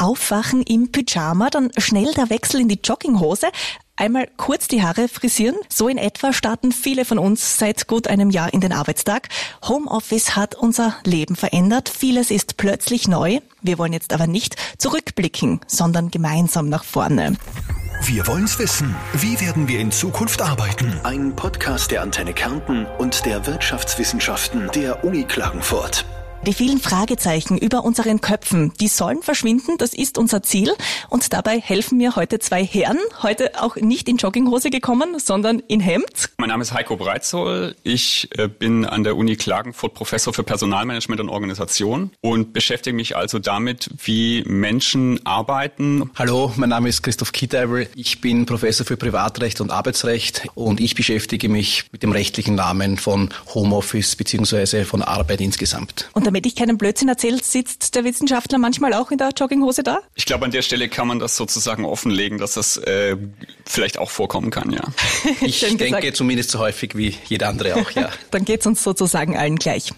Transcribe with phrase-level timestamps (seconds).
[0.00, 3.48] Aufwachen im Pyjama, dann schnell der Wechsel in die Jogginghose.
[3.96, 5.56] Einmal kurz die Haare frisieren.
[5.68, 9.28] So in etwa starten viele von uns seit gut einem Jahr in den Arbeitstag.
[9.68, 11.90] Homeoffice hat unser Leben verändert.
[11.90, 13.40] Vieles ist plötzlich neu.
[13.60, 17.36] Wir wollen jetzt aber nicht zurückblicken, sondern gemeinsam nach vorne.
[18.02, 18.96] Wir wollen's wissen.
[19.12, 20.98] Wie werden wir in Zukunft arbeiten?
[21.04, 26.06] Ein Podcast der Antenne Kärnten und der Wirtschaftswissenschaften der Uni Klagenfurt.
[26.46, 30.72] Die vielen Fragezeichen über unseren Köpfen, die sollen verschwinden, das ist unser Ziel.
[31.10, 35.80] Und dabei helfen mir heute zwei Herren, heute auch nicht in Jogginghose gekommen, sondern in
[35.80, 36.30] Hemd.
[36.38, 37.76] Mein Name ist Heiko Breitzoll.
[37.82, 43.16] Ich äh, bin an der Uni Klagenfurt Professor für Personalmanagement und Organisation und beschäftige mich
[43.18, 46.10] also damit, wie Menschen arbeiten.
[46.16, 47.86] Hallo, mein Name ist Christoph Kieteibel.
[47.94, 52.96] Ich bin Professor für Privatrecht und Arbeitsrecht und ich beschäftige mich mit dem rechtlichen Namen
[52.96, 54.84] von Homeoffice bzw.
[54.84, 56.08] von Arbeit insgesamt.
[56.14, 59.98] Und damit ich keinen Blödsinn erzählt, sitzt der Wissenschaftler manchmal auch in der Jogginghose da?
[60.14, 63.16] Ich glaube, an der Stelle kann man das sozusagen offenlegen, dass das äh,
[63.66, 64.82] vielleicht auch vorkommen kann, ja.
[65.40, 68.10] Ich denke zumindest so häufig wie jeder andere auch, ja.
[68.30, 69.92] Dann geht's uns sozusagen allen gleich.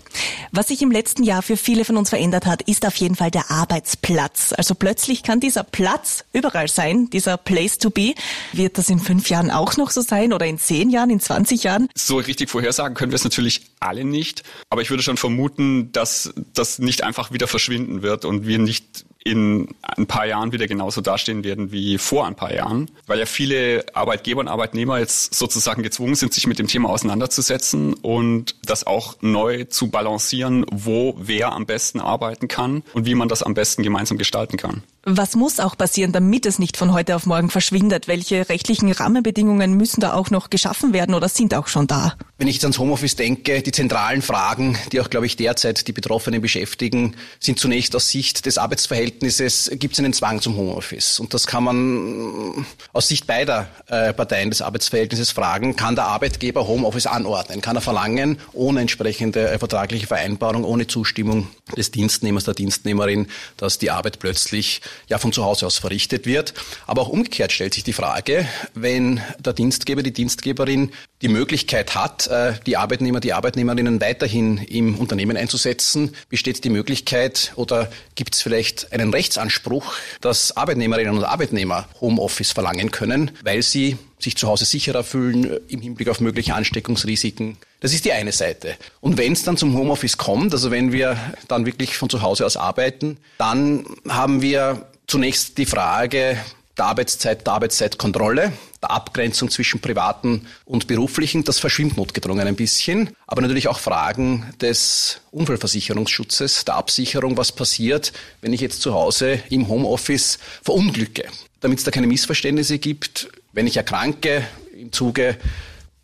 [0.51, 3.31] Was sich im letzten Jahr für viele von uns verändert hat, ist auf jeden Fall
[3.31, 4.53] der Arbeitsplatz.
[4.57, 8.15] Also plötzlich kann dieser Platz überall sein, dieser Place to be.
[8.53, 11.65] Wird das in fünf Jahren auch noch so sein oder in zehn Jahren, in 20
[11.65, 11.89] Jahren?
[11.95, 14.43] So richtig vorhersagen können wir es natürlich alle nicht.
[14.71, 19.05] Aber ich würde schon vermuten, dass das nicht einfach wieder verschwinden wird und wir nicht
[19.25, 23.27] in ein paar Jahren wieder genauso dastehen werden wie vor ein paar Jahren, weil ja
[23.27, 28.87] viele Arbeitgeber und Arbeitnehmer jetzt sozusagen gezwungen sind, sich mit dem Thema auseinanderzusetzen und das
[28.87, 33.55] auch neu zu balancieren, wo wer am besten arbeiten kann und wie man das am
[33.55, 34.83] besten gemeinsam gestalten kann.
[35.05, 38.07] Was muss auch passieren, damit es nicht von heute auf morgen verschwindet?
[38.07, 42.15] Welche rechtlichen Rahmenbedingungen müssen da auch noch geschaffen werden oder sind auch schon da?
[42.39, 45.93] Wenn ich jetzt ans Homeoffice denke, die zentralen Fragen, die auch, glaube ich, derzeit die
[45.93, 51.19] Betroffenen beschäftigen, sind zunächst aus Sicht des Arbeitsverhältnisses, gibt es einen Zwang zum Homeoffice?
[51.19, 55.75] Und das kann man aus Sicht beider äh, Parteien des Arbeitsverhältnisses fragen.
[55.75, 57.61] Kann der Arbeitgeber Homeoffice anordnen?
[57.61, 63.27] Kann er verlangen, ohne entsprechende äh, vertragliche Vereinbarung, ohne Zustimmung des Dienstnehmers, der Dienstnehmerin,
[63.57, 66.55] dass die Arbeit plötzlich ja von zu Hause aus verrichtet wird.
[66.87, 70.93] Aber auch umgekehrt stellt sich die Frage, wenn der Dienstgeber, die Dienstgeberin
[71.23, 77.53] die Möglichkeit hat, äh, die Arbeitnehmer, die Arbeitnehmerinnen weiterhin im Unternehmen einzusetzen, besteht die Möglichkeit
[77.57, 83.97] oder gibt es vielleicht einen Rechtsanspruch, dass Arbeitnehmerinnen und Arbeitnehmer Homeoffice verlangen können, weil sie
[84.23, 87.57] sich zu Hause sicherer fühlen äh, im Hinblick auf mögliche Ansteckungsrisiken.
[87.81, 88.77] Das ist die eine Seite.
[89.01, 91.19] Und wenn es dann zum Homeoffice kommt, also wenn wir
[91.49, 96.39] dann wirklich von zu Hause aus arbeiten, dann haben wir zunächst die Frage
[96.79, 101.45] der Arbeitszeit, der Arbeitszeitkontrolle, der Abgrenzung zwischen privaten und beruflichen.
[101.45, 103.11] Das verschwimmt notgedrungen ein bisschen.
[103.27, 109.43] Aber natürlich auch Fragen des Unfallversicherungsschutzes, der Absicherung, was passiert, wenn ich jetzt zu Hause
[109.51, 111.25] im Homeoffice verunglücke.
[111.61, 114.43] Damit es da keine Missverständnisse gibt, wenn ich erkranke
[114.79, 115.37] im Zuge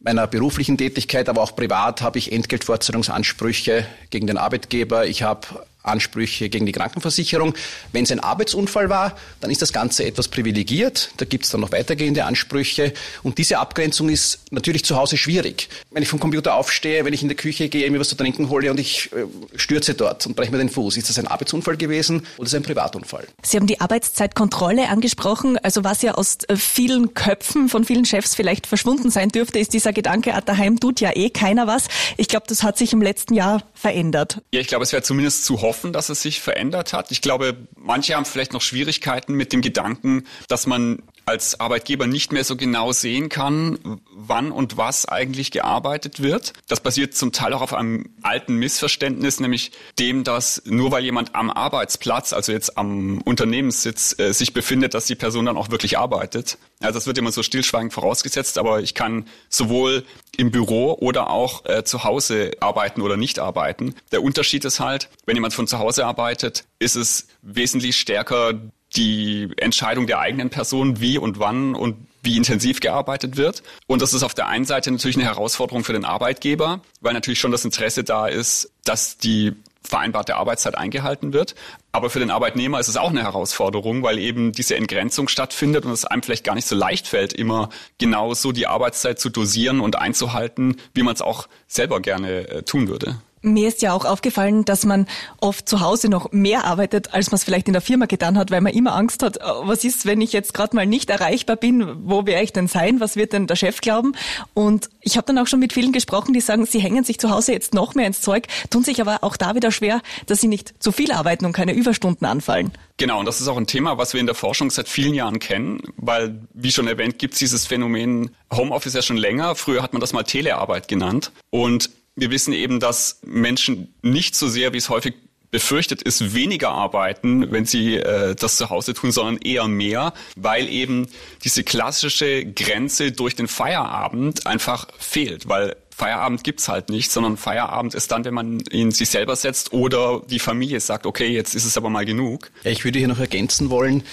[0.01, 5.07] meiner beruflichen Tätigkeit, aber auch privat habe ich Entgeltfortzahlungsansprüche gegen den Arbeitgeber.
[5.07, 5.47] Ich habe
[5.89, 7.55] Ansprüche gegen die Krankenversicherung.
[7.93, 11.11] Wenn es ein Arbeitsunfall war, dann ist das Ganze etwas privilegiert.
[11.17, 12.93] Da gibt es dann noch weitergehende Ansprüche.
[13.23, 15.69] Und diese Abgrenzung ist natürlich zu Hause schwierig.
[15.91, 18.49] Wenn ich vom Computer aufstehe, wenn ich in der Küche gehe, mir was zu trinken
[18.49, 21.77] hole und ich äh, stürze dort und breche mir den Fuß, ist das ein Arbeitsunfall
[21.77, 23.27] gewesen oder ist es ein Privatunfall?
[23.43, 25.59] Sie haben die Arbeitszeitkontrolle angesprochen.
[25.59, 29.73] Also was ja aus äh, vielen Köpfen von vielen Chefs vielleicht verschwunden sein dürfte, ist
[29.73, 31.89] dieser Gedanke, ah, daheim tut ja eh keiner was.
[32.17, 34.43] Ich glaube, das hat sich im letzten Jahr verändert.
[34.53, 37.13] Ja, ich glaube, es wäre zumindest zu hoffen, dass es sich verändert hat.
[37.13, 42.33] Ich glaube, manche haben vielleicht noch Schwierigkeiten mit dem Gedanken, dass man als Arbeitgeber nicht
[42.33, 46.55] mehr so genau sehen kann, wann und was eigentlich gearbeitet wird.
[46.69, 51.35] Das basiert zum Teil auch auf einem alten Missverständnis, nämlich dem, dass nur weil jemand
[51.35, 55.99] am Arbeitsplatz, also jetzt am Unternehmenssitz, äh, sich befindet, dass die Person dann auch wirklich
[55.99, 56.57] arbeitet.
[56.81, 60.05] Also das wird immer so stillschweigend vorausgesetzt, aber ich kann sowohl
[60.39, 63.95] im Büro oder auch äh, zu Hause arbeiten oder nicht arbeiten.
[64.13, 68.55] Der Unterschied ist halt, wenn jemand von zu Hause arbeitet, ist es wesentlich stärker
[68.99, 73.63] die Entscheidung der eigenen Person, wie und wann und wie intensiv gearbeitet wird.
[73.87, 77.39] Und das ist auf der einen Seite natürlich eine Herausforderung für den Arbeitgeber, weil natürlich
[77.39, 81.55] schon das Interesse da ist, dass die vereinbarte Arbeitszeit eingehalten wird.
[81.93, 85.93] Aber für den Arbeitnehmer ist es auch eine Herausforderung, weil eben diese Entgrenzung stattfindet und
[85.93, 89.81] es einem vielleicht gar nicht so leicht fällt, immer genau so die Arbeitszeit zu dosieren
[89.81, 93.23] und einzuhalten, wie man es auch selber gerne äh, tun würde.
[93.43, 95.07] Mir ist ja auch aufgefallen, dass man
[95.41, 98.51] oft zu Hause noch mehr arbeitet, als man es vielleicht in der Firma getan hat,
[98.51, 101.57] weil man immer Angst hat, oh, was ist, wenn ich jetzt gerade mal nicht erreichbar
[101.57, 104.15] bin, wo werde ich denn sein, was wird denn der Chef glauben?
[104.55, 107.31] Und ich habe dann auch schon mit vielen gesprochen, die sagen, sie hängen sich zu
[107.31, 110.49] Hause jetzt noch mehr ins Zeug, tun sich aber auch da wieder schwer, dass sie
[110.49, 112.73] nicht zu viel arbeiten und keine Überstunden anfallen.
[112.99, 115.39] Genau, und das ist auch ein Thema, was wir in der Forschung seit vielen Jahren
[115.39, 119.55] kennen, weil, wie schon erwähnt, gibt es dieses Phänomen Homeoffice ja schon länger.
[119.55, 121.31] Früher hat man das mal Telearbeit genannt.
[121.51, 125.15] Und wir wissen eben, dass Menschen nicht so sehr, wie es häufig
[125.51, 130.69] befürchtet ist, weniger arbeiten, wenn sie äh, das zu Hause tun, sondern eher mehr, weil
[130.69, 131.09] eben
[131.43, 137.95] diese klassische Grenze durch den Feierabend einfach fehlt, weil Feierabend gibt's halt nicht, sondern Feierabend
[137.95, 141.65] ist dann, wenn man ihn sich selber setzt oder die Familie sagt, okay, jetzt ist
[141.65, 142.51] es aber mal genug.
[142.63, 144.05] Ich würde hier noch ergänzen wollen,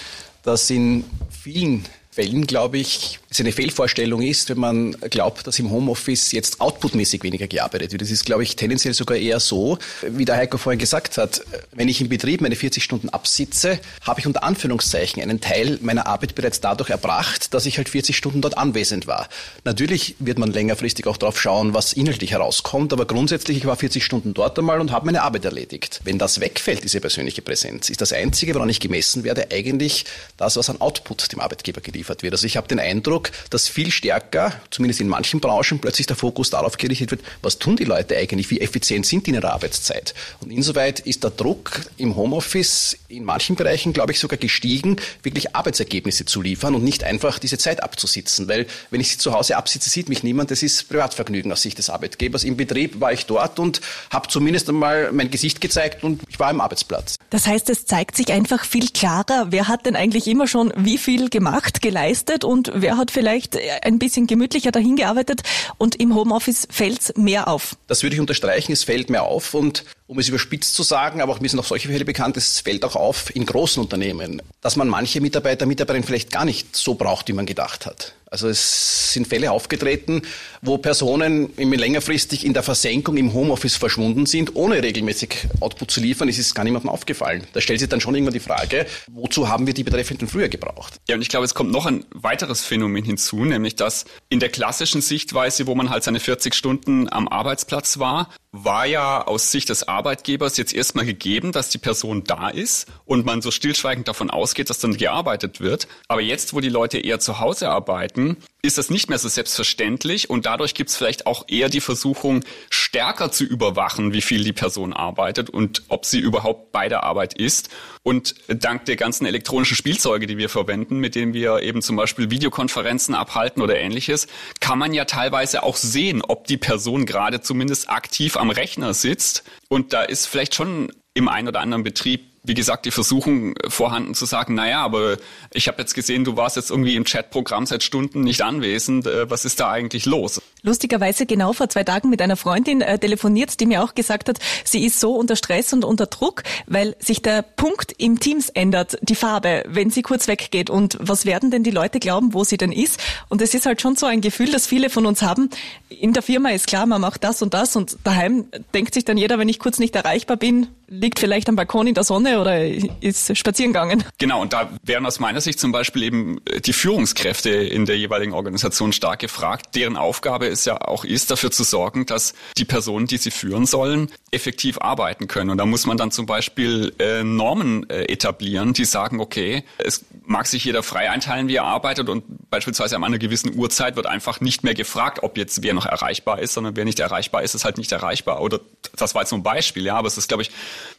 [0.42, 1.84] dass in vielen
[2.16, 7.22] Fällen, glaube ich, es eine Fehlvorstellung ist, wenn man glaubt, dass im Homeoffice jetzt outputmäßig
[7.22, 8.00] weniger gearbeitet wird.
[8.00, 11.42] Das ist, glaube ich, tendenziell sogar eher so, wie der Heiko vorhin gesagt hat,
[11.72, 16.06] wenn ich im Betrieb meine 40 Stunden absitze, habe ich unter Anführungszeichen einen Teil meiner
[16.06, 19.28] Arbeit bereits dadurch erbracht, dass ich halt 40 Stunden dort anwesend war.
[19.64, 24.02] Natürlich wird man längerfristig auch darauf schauen, was inhaltlich herauskommt, aber grundsätzlich, ich war 40
[24.02, 26.00] Stunden dort einmal und habe meine Arbeit erledigt.
[26.04, 30.06] Wenn das wegfällt, diese persönliche Präsenz, ist das Einzige, woran ich gemessen werde, eigentlich
[30.38, 32.32] das, was an Output dem Arbeitgeber geliefert wird.
[32.32, 36.50] Also ich habe den Eindruck, dass viel stärker, zumindest in manchen Branchen, plötzlich der Fokus
[36.50, 40.14] darauf gerichtet wird, was tun die Leute eigentlich, wie effizient sind die in ihrer Arbeitszeit.
[40.40, 45.54] Und insoweit ist der Druck im Homeoffice in manchen Bereichen, glaube ich, sogar gestiegen, wirklich
[45.54, 48.48] Arbeitsergebnisse zu liefern und nicht einfach diese Zeit abzusitzen.
[48.48, 51.78] Weil wenn ich sie zu Hause absitze, sieht mich niemand, das ist Privatvergnügen aus Sicht
[51.78, 52.44] des Arbeitgebers.
[52.44, 53.80] Im Betrieb war ich dort und
[54.10, 57.16] habe zumindest einmal mein Gesicht gezeigt und ich war im Arbeitsplatz.
[57.30, 60.98] Das heißt, es zeigt sich einfach viel klarer, wer hat denn eigentlich immer schon wie
[60.98, 61.95] viel gemacht, geleistet
[62.44, 65.42] und wer hat vielleicht ein bisschen gemütlicher dahin gearbeitet
[65.78, 67.76] und im Homeoffice fällt es mehr auf.
[67.86, 71.32] Das würde ich unterstreichen, es fällt mehr auf und um es überspitzt zu sagen, aber
[71.32, 74.76] auch mir sind auch solche Fälle bekannt, es fällt auch auf in großen Unternehmen, dass
[74.76, 78.15] man manche Mitarbeiter, Mitarbeiterinnen vielleicht gar nicht so braucht, wie man gedacht hat.
[78.28, 80.22] Also es sind Fälle aufgetreten,
[80.60, 86.28] wo Personen längerfristig in der Versenkung im Homeoffice verschwunden sind, ohne regelmäßig Output zu liefern.
[86.28, 87.44] Es ist gar niemandem aufgefallen.
[87.52, 90.96] Da stellt sich dann schon irgendwann die Frage, wozu haben wir die Betreffenden früher gebraucht?
[91.08, 94.48] Ja, und ich glaube, es kommt noch ein weiteres Phänomen hinzu, nämlich dass in der
[94.48, 98.30] klassischen Sichtweise, wo man halt seine 40 Stunden am Arbeitsplatz war,
[98.64, 103.26] war ja aus Sicht des Arbeitgebers jetzt erstmal gegeben, dass die Person da ist und
[103.26, 105.88] man so stillschweigend davon ausgeht, dass dann gearbeitet wird.
[106.08, 110.28] Aber jetzt, wo die Leute eher zu Hause arbeiten, ist das nicht mehr so selbstverständlich
[110.28, 114.52] und dadurch gibt es vielleicht auch eher die Versuchung, stärker zu überwachen, wie viel die
[114.52, 117.68] Person arbeitet und ob sie überhaupt bei der Arbeit ist.
[118.02, 122.30] Und dank der ganzen elektronischen Spielzeuge, die wir verwenden, mit denen wir eben zum Beispiel
[122.30, 124.26] Videokonferenzen abhalten oder ähnliches,
[124.60, 129.44] kann man ja teilweise auch sehen, ob die Person gerade zumindest aktiv am Rechner sitzt.
[129.68, 134.14] Und da ist vielleicht schon im einen oder anderen Betrieb wie gesagt, die Versuchung vorhanden
[134.14, 135.16] zu sagen, naja, aber
[135.52, 139.06] ich habe jetzt gesehen, du warst jetzt irgendwie im Chatprogramm seit Stunden nicht anwesend.
[139.06, 140.40] Äh, was ist da eigentlich los?
[140.62, 144.38] Lustigerweise genau vor zwei Tagen mit einer Freundin äh, telefoniert, die mir auch gesagt hat,
[144.64, 148.98] sie ist so unter Stress und unter Druck, weil sich der Punkt im Teams ändert,
[149.02, 150.70] die Farbe, wenn sie kurz weggeht.
[150.70, 153.00] Und was werden denn die Leute glauben, wo sie denn ist?
[153.28, 155.50] Und es ist halt schon so ein Gefühl, das viele von uns haben.
[155.88, 159.16] In der Firma ist klar, man macht das und das und daheim denkt sich dann
[159.16, 162.64] jeder, wenn ich kurz nicht erreichbar bin, liegt vielleicht am Balkon in der Sonne oder
[163.00, 164.04] ist spazieren gegangen.
[164.18, 167.98] Genau, und da wären aus meiner Sicht zum Beispiel eben äh, die Führungskräfte in der
[167.98, 169.74] jeweiligen Organisation stark gefragt.
[169.74, 173.66] Deren Aufgabe es ja auch ist, dafür zu sorgen, dass die Personen, die sie führen
[173.66, 175.50] sollen, effektiv arbeiten können.
[175.50, 180.04] Und da muss man dann zum Beispiel äh, Normen äh, etablieren, die sagen, okay, es
[180.24, 184.06] mag sich jeder frei einteilen, wie er arbeitet und beispielsweise an einer gewissen Uhrzeit wird
[184.06, 187.54] einfach nicht mehr gefragt, ob jetzt wer noch erreichbar ist, sondern wer nicht erreichbar ist,
[187.54, 188.40] ist halt nicht erreichbar.
[188.40, 188.60] Oder
[188.96, 190.50] das war jetzt nur ein Beispiel, ja, aber es ist, glaube ich,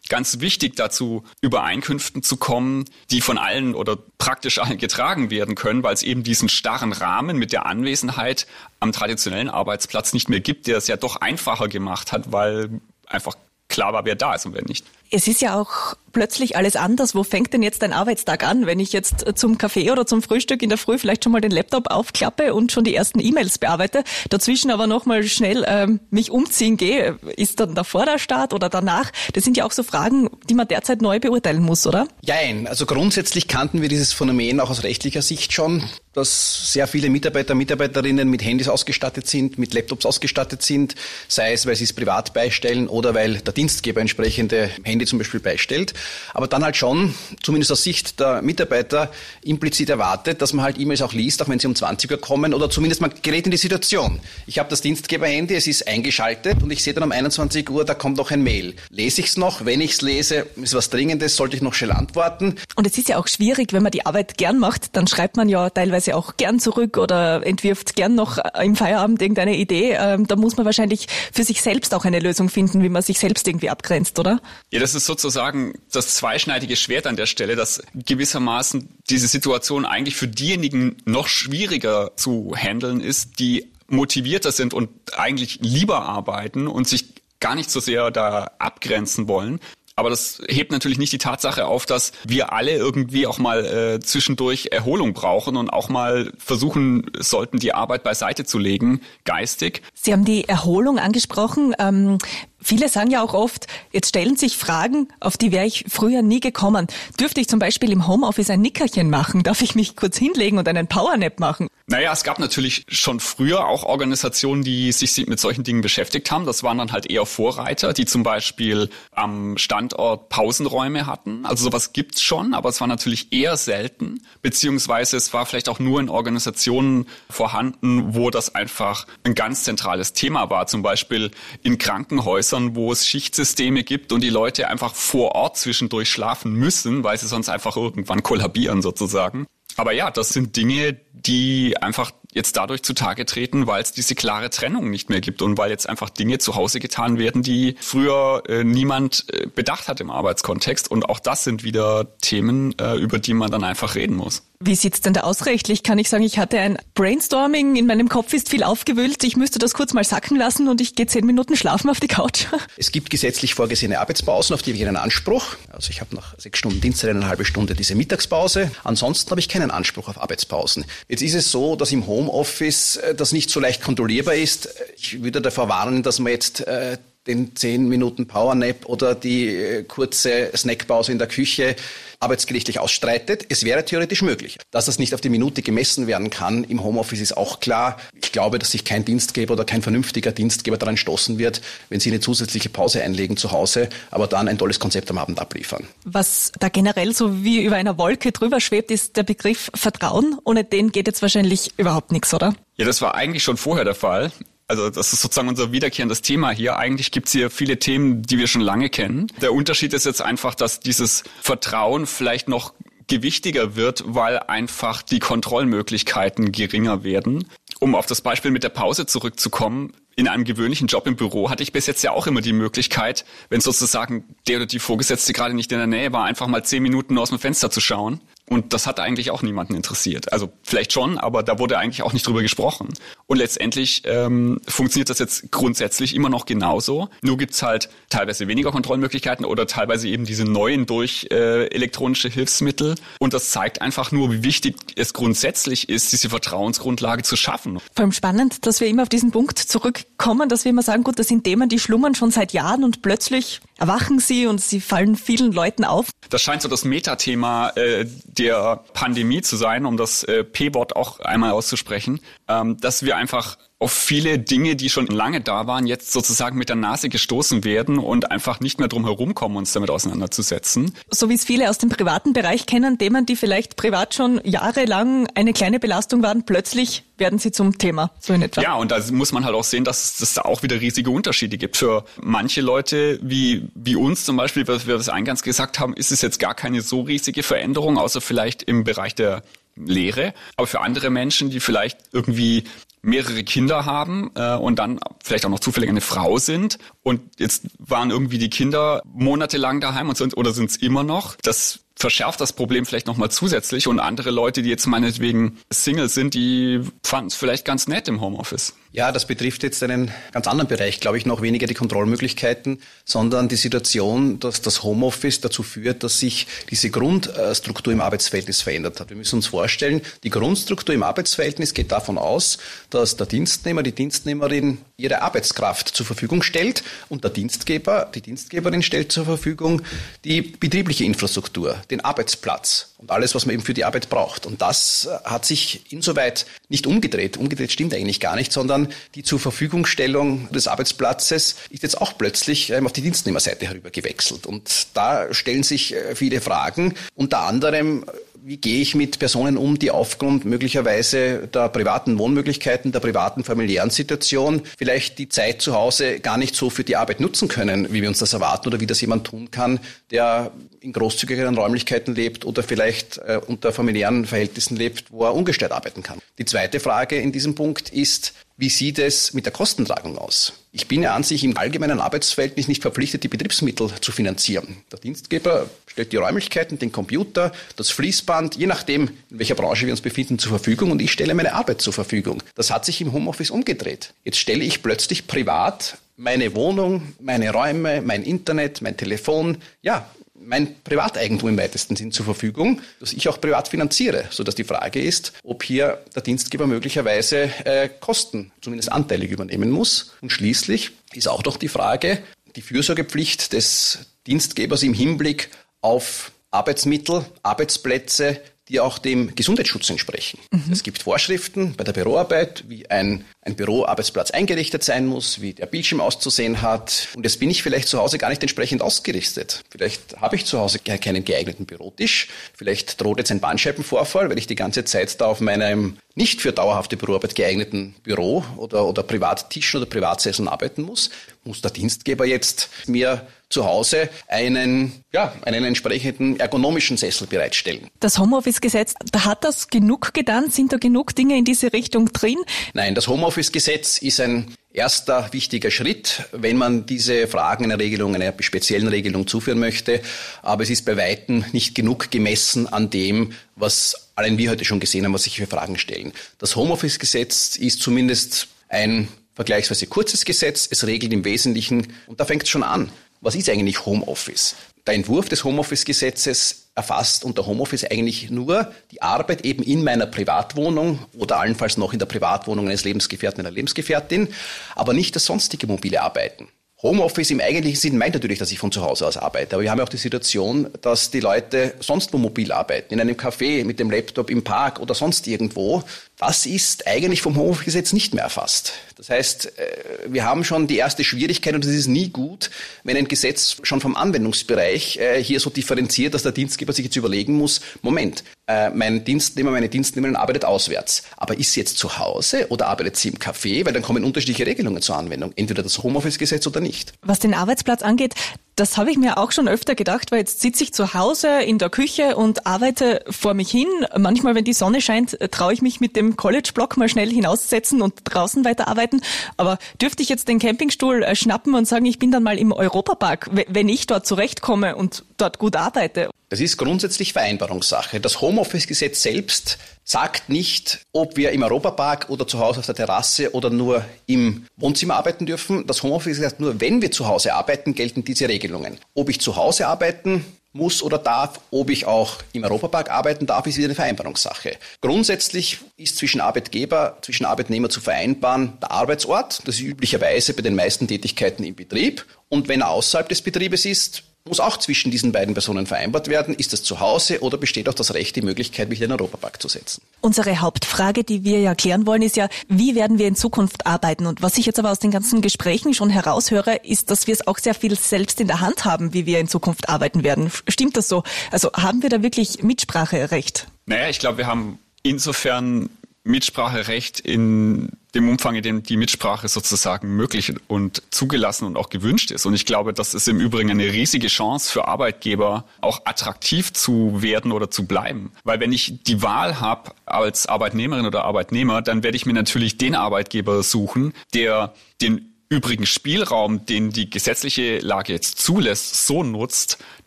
[0.10, 5.84] ganz wichtig dazu, Übereinkünften zu kommen, die von allen oder praktisch allen getragen werden können,
[5.84, 8.48] weil es eben diesen starren Rahmen mit der Anwesenheit
[8.80, 13.36] am traditionellen Arbeitsplatz nicht mehr gibt, der es ja doch einfacher gemacht hat, weil einfach
[13.70, 14.86] klar war, wer da ist und wer nicht.
[15.12, 17.14] Es ist ja auch plötzlich alles anders.
[17.14, 20.64] Wo fängt denn jetzt ein Arbeitstag an, wenn ich jetzt zum Kaffee oder zum Frühstück
[20.64, 24.04] in der Früh vielleicht schon mal den Laptop aufklappe und schon die ersten E-Mails bearbeite,
[24.30, 27.20] dazwischen aber nochmal schnell ähm, mich umziehen gehe?
[27.36, 29.12] Ist dann davor der Start oder danach?
[29.34, 32.08] Das sind ja auch so Fragen, die man derzeit neu beurteilen muss, oder?
[32.22, 32.68] Jein.
[32.68, 35.84] Also grundsätzlich kannten wir dieses Phänomen auch aus rechtlicher Sicht schon,
[36.14, 40.96] dass sehr viele Mitarbeiter, Mitarbeiterinnen mit Handys ausgestattet sind, mit Laptops ausgestattet sind,
[41.28, 45.20] sei es, weil sie es privat beistellen oder weil der Dienstgeber entsprechende Handys Handy zum
[45.20, 45.94] Beispiel beistellt,
[46.34, 47.14] aber dann halt schon,
[47.44, 49.12] zumindest aus Sicht der Mitarbeiter,
[49.44, 52.54] implizit erwartet, dass man halt E-Mails auch liest, auch wenn sie um 20 Uhr kommen
[52.54, 54.20] oder zumindest man gerät in die Situation.
[54.48, 57.94] Ich habe das Dienstgeber-Handy, es ist eingeschaltet und ich sehe dann um 21 Uhr, da
[57.94, 58.76] kommt noch ein Mail.
[58.90, 59.66] Lese ich es noch?
[59.66, 62.56] Wenn ich es lese, ist was Dringendes, sollte ich noch schnell antworten.
[62.76, 65.48] Und es ist ja auch schwierig, wenn man die Arbeit gern macht, dann schreibt man
[65.48, 69.98] ja teilweise auch gern zurück oder entwirft gern noch im Feierabend irgendeine Idee.
[70.00, 73.20] Ähm, da muss man wahrscheinlich für sich selbst auch eine Lösung finden, wie man sich
[73.20, 74.40] selbst irgendwie abgrenzt, oder?
[74.72, 80.16] Ja, das ist sozusagen das zweischneidige Schwert an der Stelle, dass gewissermaßen diese Situation eigentlich
[80.16, 86.88] für diejenigen noch schwieriger zu handeln ist, die motivierter sind und eigentlich lieber arbeiten und
[86.88, 89.60] sich gar nicht so sehr da abgrenzen wollen.
[89.98, 94.00] Aber das hebt natürlich nicht die Tatsache auf, dass wir alle irgendwie auch mal äh,
[94.00, 99.82] zwischendurch Erholung brauchen und auch mal versuchen sollten, die Arbeit beiseite zu legen, geistig.
[99.96, 101.74] Sie haben die Erholung angesprochen.
[101.80, 102.20] Ähm,
[102.60, 106.40] Viele sagen ja auch oft, jetzt stellen sich Fragen, auf die wäre ich früher nie
[106.40, 106.88] gekommen.
[107.20, 109.44] Dürfte ich zum Beispiel im Homeoffice ein Nickerchen machen?
[109.44, 111.68] Darf ich mich kurz hinlegen und einen Powernap machen?
[111.86, 116.46] Naja, es gab natürlich schon früher auch Organisationen, die sich mit solchen Dingen beschäftigt haben.
[116.46, 121.46] Das waren dann halt eher Vorreiter, die zum Beispiel am Standort Pausenräume hatten.
[121.46, 124.22] Also sowas gibt's schon, aber es war natürlich eher selten.
[124.42, 130.12] Beziehungsweise es war vielleicht auch nur in Organisationen vorhanden, wo das einfach ein ganz zentrales
[130.14, 130.68] Thema war.
[130.68, 131.32] Zum Beispiel
[131.64, 136.54] in Krankenhäusern Häusern, wo es Schichtsysteme gibt und die Leute einfach vor Ort zwischendurch schlafen
[136.54, 139.48] müssen, weil sie sonst einfach irgendwann kollabieren sozusagen.
[139.76, 144.50] Aber ja, das sind Dinge, die einfach jetzt dadurch zutage treten, weil es diese klare
[144.50, 148.44] Trennung nicht mehr gibt und weil jetzt einfach Dinge zu Hause getan werden, die früher
[148.48, 150.90] äh, niemand äh, bedacht hat im Arbeitskontext.
[150.90, 154.44] Und auch das sind wieder Themen, äh, über die man dann einfach reden muss.
[154.60, 155.84] Wie sieht's denn da aus rechtlich?
[155.84, 159.60] Kann ich sagen, ich hatte ein Brainstorming, in meinem Kopf ist viel aufgewühlt, ich müsste
[159.60, 162.46] das kurz mal sacken lassen und ich gehe zehn Minuten schlafen auf die Couch?
[162.76, 165.56] Es gibt gesetzlich vorgesehene Arbeitspausen, auf die habe ich einen Anspruch.
[165.72, 168.72] Also ich habe nach sechs Stunden Dienstzeit eine halbe Stunde diese Mittagspause.
[168.84, 170.86] Ansonsten habe ich keinen Anspruch auf Arbeitspausen.
[171.08, 174.70] Jetzt ist es so, dass im Homeoffice äh, das nicht so leicht kontrollierbar ist.
[174.98, 179.84] Ich würde davor warnen, dass man jetzt äh, den 10 Minuten Powernap oder die äh,
[179.84, 181.76] kurze Snackpause in der Küche
[182.20, 183.46] arbeitsgerichtlich ausstreitet.
[183.50, 184.58] Es wäre theoretisch möglich.
[184.72, 187.98] Dass das nicht auf die Minute gemessen werden kann im Homeoffice ist auch klar.
[188.14, 192.10] Ich glaube, dass sich kein Dienstgeber oder kein vernünftiger Dienstgeber daran stoßen wird, wenn sie
[192.10, 195.88] eine zusätzliche Pause einlegen zu Hause, aber dann ein tolles Konzept am Abend abliefern.
[196.06, 200.38] Was da generell so wie über einer Wolke drüber schwebt, ist der Begriff Vertrauen.
[200.44, 202.56] Ohne den geht jetzt wahrscheinlich überhaupt nichts, oder?
[202.78, 204.32] Ja, das war eigentlich schon vorher der Fall.
[204.68, 206.78] Also das ist sozusagen unser wiederkehrendes Thema hier.
[206.78, 209.28] Eigentlich gibt's hier viele Themen, die wir schon lange kennen.
[209.42, 212.74] Der Unterschied ist jetzt einfach, dass dieses Vertrauen vielleicht noch
[213.08, 217.48] gewichtiger wird, weil einfach die Kontrollmöglichkeiten geringer werden.
[217.80, 221.64] Um auf das Beispiel mit der Pause zurückzukommen, in einem gewöhnlichen Job im Büro hatte
[221.64, 225.54] ich bis jetzt ja auch immer die Möglichkeit, wenn sozusagen der oder die Vorgesetzte gerade
[225.54, 228.74] nicht in der Nähe war, einfach mal zehn Minuten aus dem Fenster zu schauen und
[228.74, 230.32] das hat eigentlich auch niemanden interessiert.
[230.32, 232.90] Also vielleicht schon, aber da wurde eigentlich auch nicht drüber gesprochen.
[233.26, 237.10] Und letztendlich ähm, funktioniert das jetzt grundsätzlich immer noch genauso.
[237.22, 242.96] Nur gibt's halt teilweise weniger Kontrollmöglichkeiten oder teilweise eben diese neuen durch äh, elektronische Hilfsmittel.
[243.20, 247.80] Und das zeigt einfach nur, wie wichtig es grundsätzlich ist, diese Vertrauensgrundlage zu schaffen.
[247.80, 251.20] Vor allem spannend, dass wir immer auf diesen Punkt zurückkommen, dass wir immer sagen, gut,
[251.20, 255.16] das sind Themen, die schlummern schon seit Jahren und plötzlich erwachen sie und sie fallen
[255.16, 256.10] vielen Leuten auf.
[256.30, 261.20] Das scheint so das Metathema äh, der Pandemie zu sein, um das äh, P-Wort auch
[261.20, 266.12] einmal auszusprechen, ähm, dass wir einfach auf viele Dinge, die schon lange da waren, jetzt
[266.12, 270.96] sozusagen mit der Nase gestoßen werden und einfach nicht mehr drum herumkommen, uns damit auseinanderzusetzen.
[271.12, 275.28] So wie es viele aus dem privaten Bereich kennen, Themen, die vielleicht privat schon jahrelang
[275.36, 278.62] eine kleine Belastung waren, plötzlich werden sie zum Thema, so in etwa.
[278.62, 281.60] Ja, und da muss man halt auch sehen, dass es da auch wieder riesige Unterschiede
[281.60, 281.78] gibt.
[281.78, 286.12] Für manche Leute, wie, wie uns zum Beispiel, was wir das eingangs gesagt haben, ist
[286.12, 289.44] es jetzt gar keine so riesige Veränderung, außer vielleicht im Bereich der
[289.86, 290.34] Lehre.
[290.56, 292.64] Aber für andere Menschen, die vielleicht irgendwie
[293.02, 297.68] mehrere Kinder haben äh, und dann vielleicht auch noch zufällig eine Frau sind und jetzt
[297.80, 301.36] waren irgendwie die Kinder monatelang daheim und sind oder sind es immer noch.
[301.38, 306.34] Das verschärft das Problem vielleicht nochmal zusätzlich und andere Leute, die jetzt meinetwegen Single sind,
[306.34, 308.74] die fanden es vielleicht ganz nett im Homeoffice.
[308.94, 313.48] Ja, das betrifft jetzt einen ganz anderen Bereich, glaube ich, noch weniger die Kontrollmöglichkeiten, sondern
[313.48, 319.10] die Situation, dass das Homeoffice dazu führt, dass sich diese Grundstruktur im Arbeitsverhältnis verändert hat.
[319.10, 322.58] Wir müssen uns vorstellen, die Grundstruktur im Arbeitsverhältnis geht davon aus,
[322.90, 328.82] dass der Dienstnehmer, die Dienstnehmerin ihre Arbeitskraft zur Verfügung stellt und der Dienstgeber, die Dienstgeberin
[328.82, 329.84] stellt zur Verfügung
[330.24, 332.94] die betriebliche Infrastruktur, den Arbeitsplatz.
[332.98, 334.46] und alles, was man eben für die Arbeit braucht.
[334.46, 337.38] Und das hat sich insoweit nicht umgedreht.
[337.38, 342.72] Umgedreht stimmt eigentlich gar nicht, sondern die zur Verfügungstellung des Arbeitsplatzes ist jetzt auch plötzlich
[342.72, 344.46] ähm, auf die Dienstnehmerseite herüber gewechselt.
[344.48, 348.06] Und da stellen sich äh, viele Fragen, unter anderem
[348.48, 353.90] wie gehe ich mit Personen um, die aufgrund möglicherweise der privaten Wohnmöglichkeiten, der privaten familiären
[353.90, 358.02] Situation vielleicht die Zeit zu Hause gar nicht so für die Arbeit nutzen können, wie
[358.02, 362.46] wir uns das erwarten oder wie das jemand tun kann, der in großzügigeren Räumlichkeiten lebt
[362.46, 366.20] oder vielleicht äh, unter familiären Verhältnissen lebt, wo er ungestört arbeiten kann.
[366.38, 370.54] Die zweite Frage in diesem Punkt ist, wie sieht es mit der Kostentragung aus?
[370.72, 374.78] Ich bin ja an sich im allgemeinen Arbeitsverhältnis nicht verpflichtet, die Betriebsmittel zu finanzieren.
[374.92, 379.94] Der Dienstgeber stellt die Räumlichkeiten, den Computer, das Fließband, je nachdem, in welcher Branche wir
[379.94, 382.42] uns befinden, zur Verfügung und ich stelle meine Arbeit zur Verfügung.
[382.56, 384.14] Das hat sich im Homeoffice umgedreht.
[384.24, 390.10] Jetzt stelle ich plötzlich privat meine Wohnung, meine Räume, mein Internet, mein Telefon, ja,
[390.48, 395.02] mein Privateigentum im weitesten Sinn zur Verfügung, das ich auch privat finanziere, sodass die Frage
[395.02, 400.14] ist, ob hier der Dienstgeber möglicherweise äh, Kosten, zumindest anteilig übernehmen muss.
[400.22, 402.20] Und schließlich ist auch noch die Frage,
[402.56, 405.50] die Fürsorgepflicht des Dienstgebers im Hinblick
[405.82, 408.40] auf Arbeitsmittel, Arbeitsplätze,
[408.70, 410.40] die auch dem Gesundheitsschutz entsprechen.
[410.52, 410.72] Mhm.
[410.72, 415.66] Es gibt Vorschriften bei der Büroarbeit, wie ein, ein Büroarbeitsplatz eingerichtet sein muss, wie der
[415.68, 417.08] Bildschirm auszusehen hat.
[417.16, 419.64] Und jetzt bin ich vielleicht zu Hause gar nicht entsprechend ausgerüstet.
[419.70, 422.28] Vielleicht habe ich zu Hause keinen geeigneten Bürotisch.
[422.54, 426.52] Vielleicht droht jetzt ein Bandscheibenvorfall, weil ich die ganze Zeit da auf meinem nicht für
[426.52, 431.12] dauerhafte Büroarbeit geeigneten Büro oder, oder Privattischen oder Privatsesseln arbeiten muss.
[431.48, 437.88] Muss der Dienstgeber jetzt mir zu Hause einen, ja, einen entsprechenden ergonomischen Sessel bereitstellen.
[438.02, 440.50] Das Homeoffice-Gesetz, da hat das genug getan?
[440.50, 442.38] Sind da genug Dinge in diese Richtung drin?
[442.74, 448.34] Nein, das Homeoffice-Gesetz ist ein erster wichtiger Schritt, wenn man diese Fragen einer Regelung, einer
[448.42, 450.02] speziellen Regelung zuführen möchte.
[450.42, 454.82] Aber es ist bei Weitem nicht genug gemessen an dem, was allein wir heute schon
[454.82, 456.12] gesehen haben, was sich für Fragen stellen.
[456.38, 459.08] Das Homeoffice-Gesetz ist zumindest ein
[459.38, 460.68] vergleichsweise kurzes Gesetz.
[460.70, 462.92] Es regelt im Wesentlichen, und da fängt es schon an,
[463.22, 464.56] was ist eigentlich Homeoffice?
[464.88, 471.06] Der Entwurf des Homeoffice-Gesetzes erfasst unter Homeoffice eigentlich nur die Arbeit eben in meiner Privatwohnung
[471.16, 474.30] oder allenfalls noch in der Privatwohnung eines Lebensgefährten, einer Lebensgefährtin,
[474.76, 476.48] aber nicht das sonstige mobile Arbeiten.
[476.84, 479.56] Homeoffice im eigentlichen Sinn meint natürlich, dass ich von zu Hause aus arbeite.
[479.56, 483.02] Aber wir haben ja auch die Situation, dass die Leute sonst wo mobil arbeiten, in
[483.02, 485.82] einem Café, mit dem Laptop im Park oder sonst irgendwo.
[486.20, 488.74] Das ist eigentlich vom Homeoffice-Gesetz nicht mehr erfasst.
[488.96, 489.64] Das heißt, äh,
[490.08, 492.52] wir haben schon die erste Schwierigkeit und es ist nie gut,
[492.84, 496.96] wenn ein Gesetz schon vom Anwendungsbereich äh, hier so differenziert, dass der Dienstgeber sich jetzt
[496.96, 501.04] überlegen muss, Moment, äh, mein Dienstnehmer, meine Dienstnehmerin arbeitet auswärts.
[501.18, 503.66] Aber ist sie jetzt zu Hause oder arbeitet sie im Café?
[503.66, 505.34] Weil dann kommen unterschiedliche Regelungen zur Anwendung.
[505.36, 506.94] Entweder das Homeoffice-Gesetz oder nicht.
[507.02, 508.16] Was den Arbeitsplatz angeht,
[508.56, 511.60] das habe ich mir auch schon öfter gedacht, weil jetzt sitze ich zu Hause in
[511.60, 513.68] der Küche und arbeite vor mich hin.
[513.96, 517.94] Manchmal, wenn die Sonne scheint, traue ich mich mit dem College-Block mal schnell hinaussetzen und
[518.06, 519.02] draußen weiterarbeiten.
[519.36, 522.52] Aber dürfte ich jetzt den Campingstuhl äh, schnappen und sagen, ich bin dann mal im
[522.52, 526.10] Europapark, wenn ich dort zurechtkomme und dort gut arbeite?
[526.30, 528.02] Das ist grundsätzlich Vereinbarungssache.
[528.02, 533.34] Das Homeoffice-Gesetz selbst sagt nicht, ob wir im Europapark oder zu Hause auf der Terrasse
[533.34, 535.66] oder nur im Wohnzimmer arbeiten dürfen.
[535.66, 538.78] Das Homeoffice sagt nur, wenn wir zu Hause arbeiten, gelten diese Regelungen.
[538.94, 543.48] Ob ich zu Hause arbeiten muss oder darf, ob ich auch im Europapark arbeiten darf,
[543.48, 544.58] ist wieder eine Vereinbarungssache.
[544.82, 549.42] Grundsätzlich ist zwischen Arbeitgeber, zwischen Arbeitnehmer zu vereinbaren der Arbeitsort.
[549.46, 552.06] Das ist üblicherweise bei den meisten Tätigkeiten im Betrieb.
[552.28, 556.36] Und wenn er außerhalb des Betriebes ist, muss auch zwischen diesen beiden Personen vereinbart werden.
[556.36, 559.42] Ist das zu Hause oder besteht auch das Recht, die Möglichkeit, mich in den Europapark
[559.42, 559.82] zu setzen?
[560.02, 564.06] Unsere Hauptfrage, die wir ja klären wollen, ist ja, wie werden wir in Zukunft arbeiten?
[564.06, 567.28] Und was ich jetzt aber aus den ganzen Gesprächen schon heraushöre, ist, dass wir es
[567.28, 570.32] auch sehr viel selbst in der Hand haben, wie wir in Zukunft arbeiten werden.
[570.48, 571.04] Stimmt das so?
[571.32, 573.48] Also haben wir da wirklich Mitspracherecht?
[573.66, 575.70] Naja, ich glaube, wir haben insofern
[576.08, 582.12] Mitspracherecht in dem Umfang, in dem die Mitsprache sozusagen möglich und zugelassen und auch gewünscht
[582.12, 582.26] ist.
[582.26, 587.02] Und ich glaube, das ist im Übrigen eine riesige Chance für Arbeitgeber, auch attraktiv zu
[587.02, 588.12] werden oder zu bleiben.
[588.24, 592.58] Weil wenn ich die Wahl habe als Arbeitnehmerin oder Arbeitnehmer, dann werde ich mir natürlich
[592.58, 599.58] den Arbeitgeber suchen, der den übrigen Spielraum, den die gesetzliche Lage jetzt zulässt, so nutzt,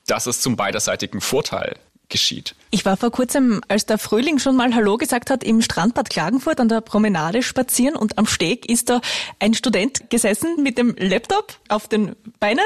[0.07, 1.77] dass es zum beiderseitigen Vorteil
[2.11, 2.55] geschieht.
[2.71, 6.61] Ich war vor kurzem, als der Frühling schon mal Hallo gesagt hat, im Strandbad Klagenfurt
[6.61, 9.01] an der Promenade spazieren und am Steg ist da
[9.39, 12.61] ein Student gesessen mit dem Laptop auf den Beinen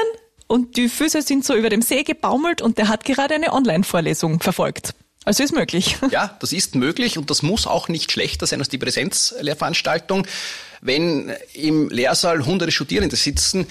[0.47, 4.39] und die Füße sind so über dem See gebaumelt und der hat gerade eine Online-Vorlesung
[4.39, 4.93] verfolgt.
[5.23, 5.97] Also ist möglich.
[6.11, 10.27] Ja, das ist möglich und das muss auch nicht schlechter sein als die Präsenzlehrveranstaltung.
[10.81, 13.65] Wenn im Lehrsaal hunderte Studierende sitzen,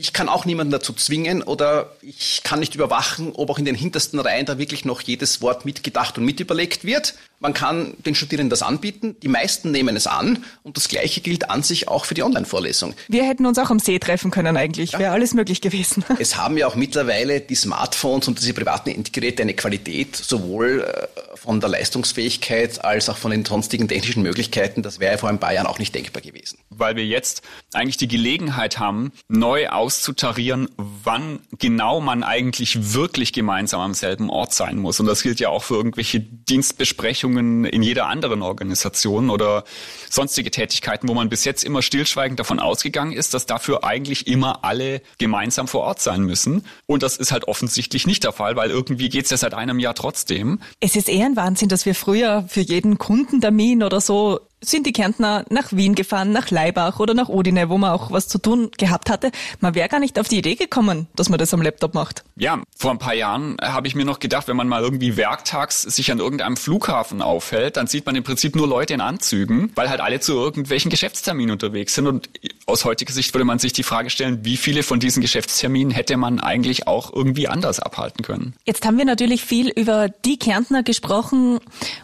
[0.00, 3.74] ich kann auch niemanden dazu zwingen oder ich kann nicht überwachen, ob auch in den
[3.74, 7.14] hintersten Reihen da wirklich noch jedes Wort mitgedacht und mitüberlegt wird.
[7.42, 9.16] Man kann den Studierenden das anbieten.
[9.22, 12.94] Die meisten nehmen es an und das Gleiche gilt an sich auch für die Online-Vorlesung.
[13.08, 14.92] Wir hätten uns auch am See treffen können eigentlich.
[14.92, 14.98] Ja.
[14.98, 16.04] Wäre alles möglich gewesen.
[16.18, 21.36] Es haben ja auch mittlerweile die Smartphones und diese privaten Endgeräte eine Qualität, sowohl äh,
[21.36, 24.82] von der Leistungsfähigkeit als auch von den sonstigen technischen Möglichkeiten.
[24.82, 26.58] Das wäre vor ein paar Jahren auch nicht denkbar gewesen.
[26.68, 27.40] Weil wir jetzt
[27.72, 34.52] eigentlich die Gelegenheit haben, neu auszutarieren, wann genau man eigentlich wirklich gemeinsam am selben Ort
[34.52, 35.00] sein muss.
[35.00, 39.64] Und das gilt ja auch für irgendwelche Dienstbesprechungen Leistungen in jeder anderen Organisation oder
[40.08, 44.64] sonstige Tätigkeiten, wo man bis jetzt immer stillschweigend davon ausgegangen ist, dass dafür eigentlich immer
[44.64, 46.64] alle gemeinsam vor Ort sein müssen.
[46.86, 49.78] Und das ist halt offensichtlich nicht der Fall, weil irgendwie geht es ja seit einem
[49.78, 50.60] Jahr trotzdem.
[50.80, 54.92] Es ist eher ein Wahnsinn, dass wir früher für jeden Kundentermin oder so sind die
[54.92, 58.70] Kärntner nach Wien gefahren, nach Leibach oder nach Odine, wo man auch was zu tun
[58.76, 59.30] gehabt hatte.
[59.60, 62.24] Man wäre gar nicht auf die Idee gekommen, dass man das am Laptop macht.
[62.36, 65.82] Ja, vor ein paar Jahren habe ich mir noch gedacht, wenn man mal irgendwie werktags
[65.82, 69.88] sich an irgendeinem Flughafen aufhält, dann sieht man im Prinzip nur Leute in Anzügen, weil
[69.88, 72.06] halt alle zu irgendwelchen Geschäftsterminen unterwegs sind.
[72.06, 72.28] Und
[72.66, 76.16] aus heutiger Sicht würde man sich die Frage stellen, wie viele von diesen Geschäftsterminen hätte
[76.16, 78.54] man eigentlich auch irgendwie anders abhalten können?
[78.64, 81.60] Jetzt haben wir natürlich viel über die Kärntner gesprochen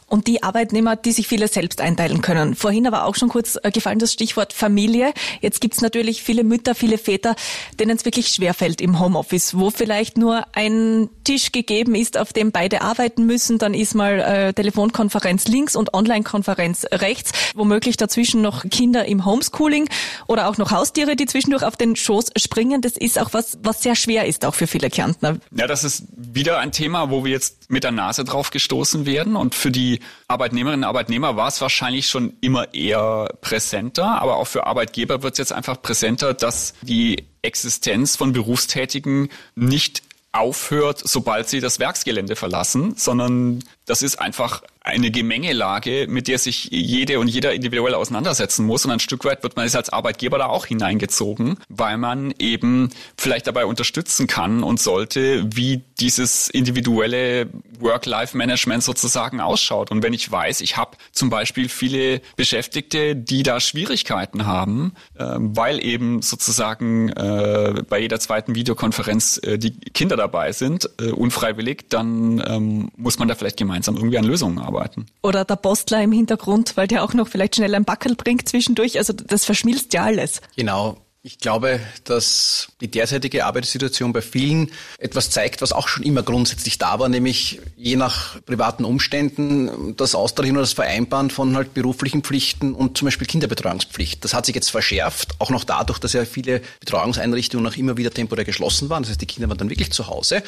[0.08, 2.54] und die Arbeitnehmer, die sich viele selbst einteilen können.
[2.54, 5.12] Vorhin aber auch schon kurz äh, gefallen das Stichwort Familie.
[5.40, 7.34] Jetzt gibt's natürlich viele Mütter, viele Väter,
[7.80, 12.52] denen es wirklich schwerfällt im Homeoffice, wo vielleicht nur ein Tisch gegeben ist, auf dem
[12.52, 13.58] beide arbeiten müssen.
[13.58, 17.32] Dann ist mal äh, Telefonkonferenz links und Online-Konferenz rechts.
[17.54, 19.88] Womöglich dazwischen noch Kinder im Homeschooling
[20.28, 22.80] oder auch noch Haustiere, die zwischendurch auf den Schoß springen.
[22.80, 25.38] Das ist auch was, was sehr schwer ist, auch für viele Kärntner.
[25.50, 29.34] Ja, das ist wieder ein Thema, wo wir jetzt mit der Nase drauf gestoßen werden.
[29.34, 29.95] Und für die
[30.28, 35.34] Arbeitnehmerinnen und Arbeitnehmer war es wahrscheinlich schon immer eher präsenter, aber auch für Arbeitgeber wird
[35.34, 42.36] es jetzt einfach präsenter, dass die Existenz von Berufstätigen nicht aufhört, sobald sie das Werksgelände
[42.36, 48.64] verlassen, sondern das ist einfach eine Gemengelage, mit der sich jede und jeder individuell auseinandersetzen
[48.64, 48.84] muss.
[48.84, 52.90] Und ein Stück weit wird man jetzt als Arbeitgeber da auch hineingezogen, weil man eben
[53.16, 57.48] vielleicht dabei unterstützen kann und sollte, wie dieses individuelle
[57.80, 59.90] Work-Life-Management sozusagen ausschaut.
[59.90, 65.24] Und wenn ich weiß, ich habe zum Beispiel viele Beschäftigte, die da Schwierigkeiten haben, äh,
[65.36, 71.86] weil eben sozusagen äh, bei jeder zweiten Videokonferenz äh, die Kinder dabei sind, äh, unfreiwillig,
[71.88, 75.06] dann ähm, muss man da vielleicht gemeinsam irgendwie an Lösungen arbeiten arbeiten.
[75.22, 78.98] Oder der Postler im Hintergrund, weil der auch noch vielleicht schnell ein Backel bringt zwischendurch.
[78.98, 80.40] Also das verschmilzt ja alles.
[80.56, 80.98] Genau.
[81.22, 86.78] Ich glaube, dass die derzeitige Arbeitssituation bei vielen etwas zeigt, was auch schon immer grundsätzlich
[86.78, 92.22] da war, nämlich je nach privaten Umständen das Austarieren oder das Vereinbaren von halt beruflichen
[92.22, 94.22] Pflichten und zum Beispiel Kinderbetreuungspflicht.
[94.22, 98.12] Das hat sich jetzt verschärft, auch noch dadurch, dass ja viele Betreuungseinrichtungen auch immer wieder
[98.12, 99.02] temporär geschlossen waren.
[99.02, 100.44] Das heißt, die Kinder waren dann wirklich zu Hause.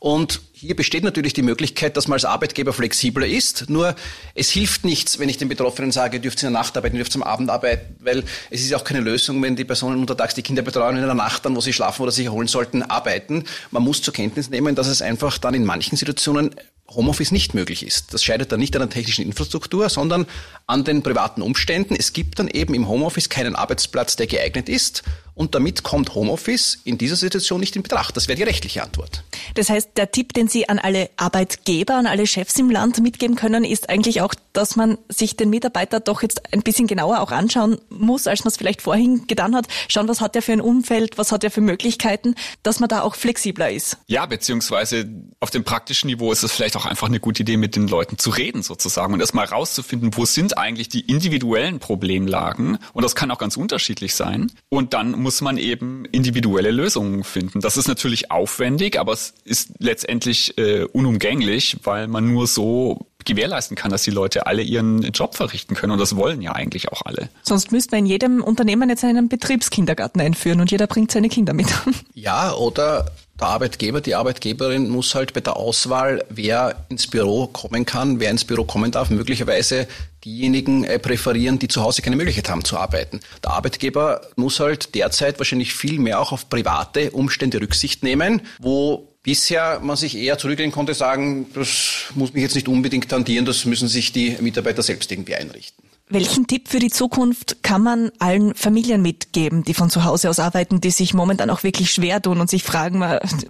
[0.00, 3.68] Und hier besteht natürlich die Möglichkeit, dass man als Arbeitgeber flexibler ist.
[3.68, 3.94] Nur
[4.34, 7.02] es hilft nichts, wenn ich den Betroffenen sage, ihr dürft in der Nacht arbeiten, ihr
[7.02, 10.34] dürft am Abend arbeiten, weil es ist ja auch keine Lösung, wenn die Personen untertags
[10.34, 12.82] die Kinder betreuen und in der Nacht dann, wo sie schlafen oder sich erholen sollten,
[12.82, 13.44] arbeiten.
[13.72, 16.54] Man muss zur Kenntnis nehmen, dass es einfach dann in manchen Situationen
[16.90, 18.12] Homeoffice nicht möglich ist.
[18.12, 20.26] Das scheidet dann nicht an der technischen Infrastruktur, sondern
[20.66, 21.94] an den privaten Umständen.
[21.96, 25.02] Es gibt dann eben im Homeoffice keinen Arbeitsplatz, der geeignet ist
[25.40, 28.14] und damit kommt Homeoffice in dieser Situation nicht in Betracht.
[28.14, 29.24] Das wäre die rechtliche Antwort.
[29.54, 33.36] Das heißt, der Tipp, den Sie an alle Arbeitgeber, an alle Chefs im Land mitgeben
[33.36, 37.30] können, ist eigentlich auch, dass man sich den Mitarbeiter doch jetzt ein bisschen genauer auch
[37.30, 39.66] anschauen muss, als man es vielleicht vorhin getan hat.
[39.88, 43.00] Schauen, was hat er für ein Umfeld, was hat er für Möglichkeiten, dass man da
[43.00, 43.96] auch flexibler ist.
[44.08, 45.08] Ja, beziehungsweise
[45.40, 48.18] auf dem praktischen Niveau ist es vielleicht auch einfach eine gute Idee, mit den Leuten
[48.18, 52.78] zu reden sozusagen und erstmal rauszufinden, wo sind eigentlich die individuellen Problemlagen.
[52.92, 54.52] Und das kann auch ganz unterschiedlich sein.
[54.68, 57.60] Und dann muss muss man eben individuelle Lösungen finden.
[57.60, 63.76] Das ist natürlich aufwendig, aber es ist letztendlich äh, unumgänglich, weil man nur so gewährleisten
[63.76, 65.92] kann, dass die Leute alle ihren Job verrichten können.
[65.92, 67.28] Und das wollen ja eigentlich auch alle.
[67.42, 71.52] Sonst müsste man in jedem Unternehmen jetzt einen Betriebskindergarten einführen und jeder bringt seine Kinder
[71.52, 71.68] mit.
[72.14, 73.06] Ja, oder
[73.40, 78.30] der Arbeitgeber, die Arbeitgeberin muss halt bei der Auswahl, wer ins Büro kommen kann, wer
[78.30, 79.88] ins Büro kommen darf, möglicherweise
[80.24, 83.20] diejenigen äh, präferieren, die zu Hause keine Möglichkeit haben zu arbeiten.
[83.42, 89.08] Der Arbeitgeber muss halt derzeit wahrscheinlich viel mehr auch auf private Umstände Rücksicht nehmen, wo
[89.22, 93.64] bisher man sich eher zurücklehnen konnte, sagen, das muss mich jetzt nicht unbedingt tangieren, das
[93.64, 95.89] müssen sich die Mitarbeiter selbst irgendwie einrichten.
[96.10, 100.40] Welchen Tipp für die Zukunft kann man allen Familien mitgeben, die von zu Hause aus
[100.40, 103.02] arbeiten, die sich momentan auch wirklich schwer tun und sich fragen,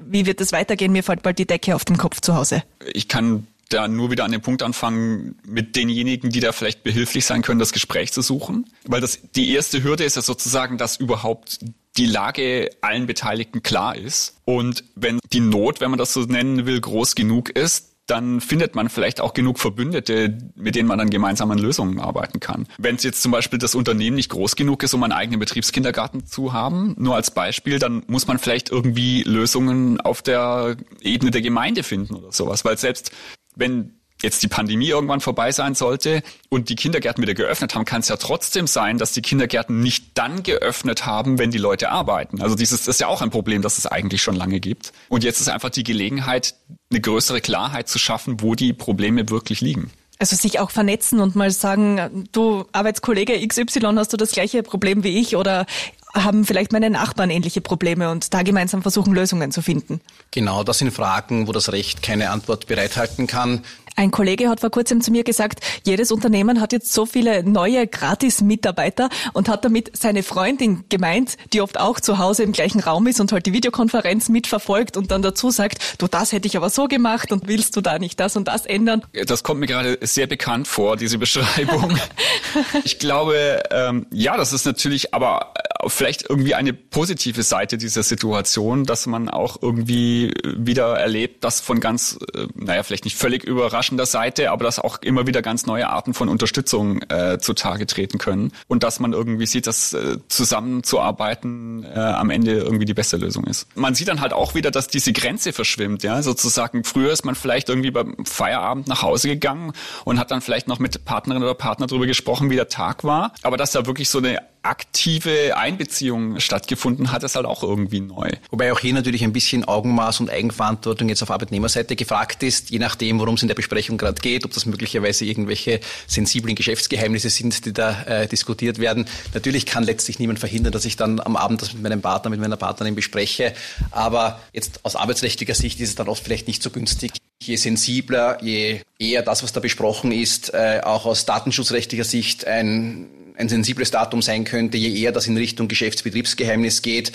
[0.06, 0.92] wie wird es weitergehen?
[0.92, 2.62] Mir fällt bald die Decke auf den Kopf zu Hause.
[2.92, 7.24] Ich kann da nur wieder an den Punkt anfangen, mit denjenigen, die da vielleicht behilflich
[7.24, 8.66] sein können, das Gespräch zu suchen.
[8.84, 11.60] Weil das die erste Hürde ist ja sozusagen, dass überhaupt
[11.96, 14.36] die Lage allen Beteiligten klar ist.
[14.44, 18.74] Und wenn die Not, wenn man das so nennen will, groß genug ist, dann findet
[18.74, 22.66] man vielleicht auch genug Verbündete, mit denen man dann gemeinsam an Lösungen arbeiten kann.
[22.78, 26.26] Wenn es jetzt zum Beispiel das Unternehmen nicht groß genug ist, um einen eigenen Betriebskindergarten
[26.26, 31.42] zu haben, nur als Beispiel, dann muss man vielleicht irgendwie Lösungen auf der Ebene der
[31.42, 32.64] Gemeinde finden oder sowas.
[32.64, 33.12] Weil selbst
[33.54, 38.00] wenn jetzt die Pandemie irgendwann vorbei sein sollte und die Kindergärten wieder geöffnet haben, kann
[38.00, 42.42] es ja trotzdem sein, dass die Kindergärten nicht dann geöffnet haben, wenn die Leute arbeiten.
[42.42, 44.92] Also dieses das ist ja auch ein Problem, das es eigentlich schon lange gibt.
[45.08, 46.54] Und jetzt ist einfach die Gelegenheit,
[46.90, 49.90] eine größere Klarheit zu schaffen, wo die Probleme wirklich liegen.
[50.18, 55.02] Also sich auch vernetzen und mal sagen, du Arbeitskollege XY, hast du das gleiche Problem
[55.02, 55.66] wie ich oder
[56.14, 60.00] haben vielleicht meine Nachbarn ähnliche Probleme und da gemeinsam versuchen, Lösungen zu finden.
[60.30, 63.62] Genau, das sind Fragen, wo das Recht keine Antwort bereithalten kann.
[64.00, 67.86] Ein Kollege hat vor kurzem zu mir gesagt, jedes Unternehmen hat jetzt so viele neue
[67.86, 73.06] Gratis-Mitarbeiter und hat damit seine Freundin gemeint, die oft auch zu Hause im gleichen Raum
[73.08, 76.70] ist und halt die Videokonferenz mitverfolgt und dann dazu sagt, du, das hätte ich aber
[76.70, 79.02] so gemacht und willst du da nicht das und das ändern?
[79.26, 81.98] Das kommt mir gerade sehr bekannt vor, diese Beschreibung.
[82.84, 85.52] ich glaube, ähm, ja, das ist natürlich aber
[85.88, 91.80] vielleicht irgendwie eine positive Seite dieser Situation, dass man auch irgendwie wieder erlebt, dass von
[91.80, 93.44] ganz, äh, naja, vielleicht nicht völlig
[93.90, 98.18] überraschender Seite, aber dass auch immer wieder ganz neue Arten von Unterstützung äh, zutage treten
[98.18, 103.16] können und dass man irgendwie sieht, dass äh, zusammenzuarbeiten äh, am Ende irgendwie die beste
[103.16, 103.66] Lösung ist.
[103.76, 106.84] Man sieht dann halt auch wieder, dass diese Grenze verschwimmt, ja, sozusagen.
[106.84, 109.72] Früher ist man vielleicht irgendwie beim Feierabend nach Hause gegangen
[110.04, 113.32] und hat dann vielleicht noch mit Partnerin oder Partner darüber gesprochen, wie der Tag war,
[113.42, 118.30] aber dass da wirklich so eine aktive Einbeziehung stattgefunden hat, ist halt auch irgendwie neu.
[118.50, 122.78] Wobei auch hier natürlich ein bisschen Augenmaß und Eigenverantwortung jetzt auf Arbeitnehmerseite gefragt ist, je
[122.78, 127.64] nachdem, worum es in der Besprechung gerade geht, ob das möglicherweise irgendwelche sensiblen Geschäftsgeheimnisse sind,
[127.64, 129.06] die da äh, diskutiert werden.
[129.32, 132.40] Natürlich kann letztlich niemand verhindern, dass ich dann am Abend das mit meinem Partner, mit
[132.40, 133.54] meiner Partnerin bespreche,
[133.90, 137.12] aber jetzt aus arbeitsrechtlicher Sicht ist es dann oft vielleicht nicht so günstig.
[137.42, 143.08] Je sensibler, je eher das, was da besprochen ist, äh, auch aus datenschutzrechtlicher Sicht ein
[143.40, 147.12] ein sensibles Datum sein könnte, je eher das in Richtung Geschäftsbetriebsgeheimnis geht,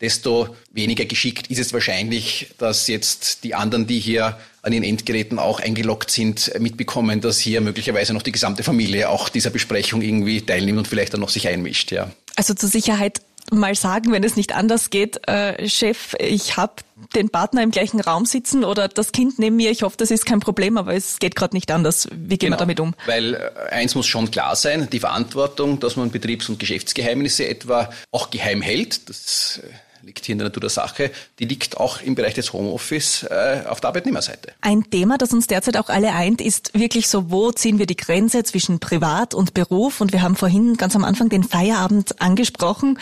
[0.00, 5.38] desto weniger geschickt ist es wahrscheinlich, dass jetzt die anderen, die hier an ihren Endgeräten
[5.38, 10.40] auch eingeloggt sind, mitbekommen, dass hier möglicherweise noch die gesamte Familie auch dieser Besprechung irgendwie
[10.40, 11.92] teilnimmt und vielleicht dann noch sich einmischt.
[11.92, 12.10] Ja.
[12.34, 16.74] Also zur Sicherheit mal sagen, wenn es nicht anders geht, äh, Chef, ich habe
[17.14, 20.24] den Partner im gleichen Raum sitzen oder das Kind neben mir, ich hoffe, das ist
[20.26, 22.08] kein Problem, aber es geht gerade nicht anders.
[22.10, 22.94] Wie gehen genau, wir damit um?
[23.06, 27.90] Weil äh, eins muss schon klar sein, die Verantwortung, dass man Betriebs- und Geschäftsgeheimnisse etwa
[28.10, 29.68] auch geheim hält, das äh,
[30.06, 33.62] liegt hier in der Natur der Sache, die liegt auch im Bereich des Homeoffice äh,
[33.66, 34.52] auf der Arbeitnehmerseite.
[34.60, 37.96] Ein Thema, das uns derzeit auch alle eint, ist wirklich so, wo ziehen wir die
[37.96, 40.00] Grenze zwischen Privat und Beruf?
[40.00, 42.98] Und wir haben vorhin ganz am Anfang den Feierabend angesprochen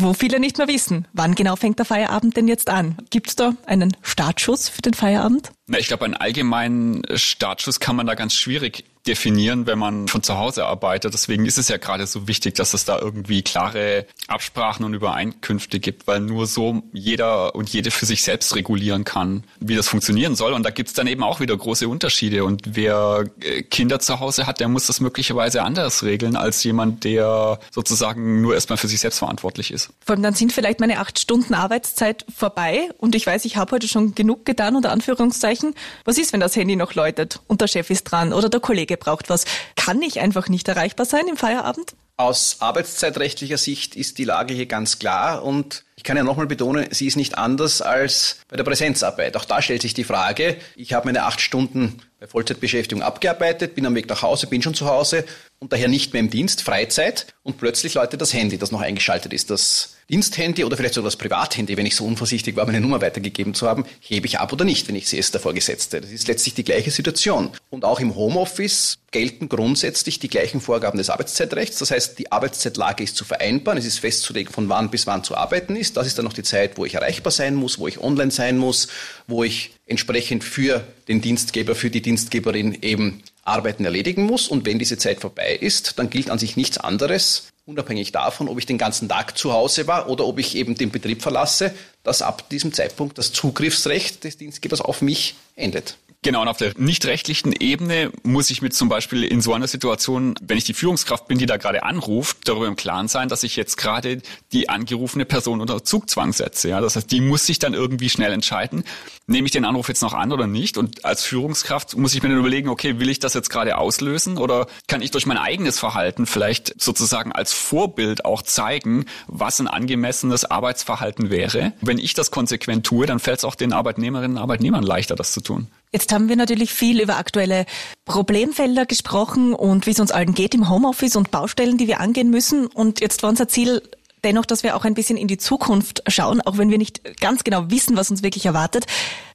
[0.00, 2.96] wo viele nicht mehr wissen, wann genau fängt der Feierabend denn jetzt an.
[3.10, 5.50] Gibt es da einen Startschuss für den Feierabend?
[5.66, 10.22] Na, ich glaube, einen allgemeinen Startschuss kann man da ganz schwierig definieren, wenn man von
[10.22, 11.14] zu Hause arbeitet.
[11.14, 15.80] Deswegen ist es ja gerade so wichtig, dass es da irgendwie klare Absprachen und Übereinkünfte
[15.80, 20.36] gibt, weil nur so jeder und jede für sich selbst regulieren kann, wie das funktionieren
[20.36, 20.52] soll.
[20.52, 22.44] Und da gibt es dann eben auch wieder große Unterschiede.
[22.44, 27.04] Und wer äh, Kinder zu Hause hat, der muss das möglicherweise anders regeln als jemand,
[27.04, 29.90] der sozusagen nur erstmal für sich selbst verantwortlich ist.
[30.04, 33.72] Vor allem dann sind vielleicht meine acht Stunden Arbeitszeit vorbei und ich weiß, ich habe
[33.72, 35.74] heute schon genug getan, unter Anführungszeichen.
[36.04, 38.97] Was ist, wenn das Handy noch läutet und der Chef ist dran oder der Kollege
[38.98, 39.44] braucht was?
[39.76, 41.94] Kann ich einfach nicht erreichbar sein im Feierabend?
[42.16, 46.88] Aus arbeitszeitrechtlicher Sicht ist die Lage hier ganz klar und ich kann ja nochmal betonen,
[46.90, 49.36] sie ist nicht anders als bei der Präsenzarbeit.
[49.36, 53.86] Auch da stellt sich die Frage, ich habe meine acht Stunden bei Vollzeitbeschäftigung abgearbeitet, bin
[53.86, 55.24] am Weg nach Hause, bin schon zu Hause
[55.60, 59.32] und daher nicht mehr im Dienst, Freizeit und plötzlich läutet das Handy, das noch eingeschaltet
[59.32, 59.50] ist.
[59.50, 63.52] Das Diensthandy oder vielleicht sogar das Privathandy, wenn ich so unvorsichtig war, meine Nummer weitergegeben
[63.52, 66.00] zu haben, hebe ich ab oder nicht, wenn ich sie es der Vorgesetzte.
[66.00, 67.50] Das ist letztlich die gleiche Situation.
[67.68, 71.78] Und auch im Homeoffice gelten grundsätzlich die gleichen Vorgaben des Arbeitszeitrechts.
[71.78, 75.36] Das heißt, die Arbeitszeitlage ist zu vereinbaren, es ist festzulegen, von wann bis wann zu
[75.36, 75.98] arbeiten ist.
[75.98, 78.56] Das ist dann noch die Zeit, wo ich erreichbar sein muss, wo ich online sein
[78.56, 78.88] muss,
[79.26, 84.48] wo ich entsprechend für den Dienstgeber, für die Dienstgeberin eben Arbeiten erledigen muss.
[84.48, 88.58] Und wenn diese Zeit vorbei ist, dann gilt an sich nichts anderes, unabhängig davon, ob
[88.58, 92.22] ich den ganzen Tag zu Hause war oder ob ich eben den Betrieb verlasse, dass
[92.22, 95.98] ab diesem Zeitpunkt das Zugriffsrecht des Dienstgebers auf mich endet.
[96.22, 99.68] Genau, und auf der nicht rechtlichen Ebene muss ich mit zum Beispiel in so einer
[99.68, 103.44] Situation, wenn ich die Führungskraft bin, die da gerade anruft, darüber im Klaren sein, dass
[103.44, 104.20] ich jetzt gerade
[104.52, 106.70] die angerufene Person unter Zugzwang setze.
[106.70, 108.82] Ja, das heißt, die muss sich dann irgendwie schnell entscheiden,
[109.28, 110.76] nehme ich den Anruf jetzt noch an oder nicht?
[110.76, 114.38] Und als Führungskraft muss ich mir dann überlegen, okay, will ich das jetzt gerade auslösen
[114.38, 119.68] oder kann ich durch mein eigenes Verhalten vielleicht sozusagen als Vorbild auch zeigen, was ein
[119.68, 121.74] angemessenes Arbeitsverhalten wäre?
[121.80, 125.30] Wenn ich das konsequent tue, dann fällt es auch den Arbeitnehmerinnen und Arbeitnehmern leichter, das
[125.30, 125.68] zu tun.
[125.92, 127.64] Jetzt haben wir natürlich viel über aktuelle
[128.04, 132.30] Problemfelder gesprochen und wie es uns allen geht im Homeoffice und Baustellen, die wir angehen
[132.30, 132.66] müssen.
[132.66, 133.82] Und jetzt war unser Ziel
[134.22, 137.44] dennoch, dass wir auch ein bisschen in die Zukunft schauen, auch wenn wir nicht ganz
[137.44, 138.86] genau wissen, was uns wirklich erwartet.